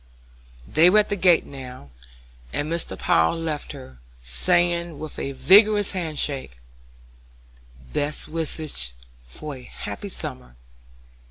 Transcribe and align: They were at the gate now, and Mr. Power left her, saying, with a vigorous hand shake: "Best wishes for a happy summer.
They 0.67 0.89
were 0.89 0.97
at 0.97 1.09
the 1.09 1.15
gate 1.15 1.45
now, 1.45 1.91
and 2.51 2.71
Mr. 2.71 2.97
Power 2.97 3.35
left 3.35 3.71
her, 3.73 3.99
saying, 4.23 4.97
with 4.97 5.19
a 5.19 5.33
vigorous 5.33 5.91
hand 5.91 6.17
shake: 6.17 6.57
"Best 7.93 8.27
wishes 8.27 8.95
for 9.23 9.57
a 9.57 9.61
happy 9.61 10.09
summer. 10.09 10.55